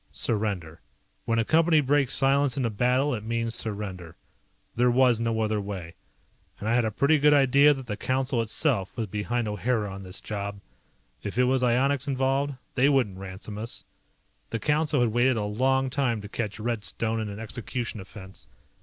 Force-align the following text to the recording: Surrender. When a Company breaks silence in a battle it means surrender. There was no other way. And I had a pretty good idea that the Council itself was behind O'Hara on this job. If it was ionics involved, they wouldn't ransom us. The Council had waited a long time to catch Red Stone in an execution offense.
Surrender. 0.13 0.81
When 1.25 1.37
a 1.37 1.45
Company 1.45 1.79
breaks 1.79 2.15
silence 2.15 2.57
in 2.57 2.65
a 2.65 2.71
battle 2.71 3.13
it 3.13 3.23
means 3.23 3.53
surrender. 3.53 4.15
There 4.73 4.89
was 4.89 5.19
no 5.19 5.41
other 5.41 5.61
way. 5.61 5.93
And 6.59 6.67
I 6.67 6.73
had 6.73 6.85
a 6.85 6.89
pretty 6.89 7.19
good 7.19 7.35
idea 7.35 7.75
that 7.75 7.85
the 7.85 7.95
Council 7.95 8.41
itself 8.41 8.91
was 8.97 9.05
behind 9.05 9.47
O'Hara 9.47 9.93
on 9.93 10.01
this 10.01 10.19
job. 10.19 10.59
If 11.21 11.37
it 11.37 11.43
was 11.43 11.61
ionics 11.61 12.07
involved, 12.07 12.55
they 12.73 12.89
wouldn't 12.89 13.19
ransom 13.19 13.59
us. 13.59 13.83
The 14.49 14.57
Council 14.57 15.01
had 15.01 15.11
waited 15.11 15.37
a 15.37 15.43
long 15.43 15.91
time 15.91 16.19
to 16.21 16.27
catch 16.27 16.59
Red 16.59 16.83
Stone 16.83 17.19
in 17.19 17.29
an 17.29 17.39
execution 17.39 17.99
offense. 17.99 18.47